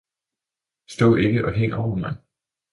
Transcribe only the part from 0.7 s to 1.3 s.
stå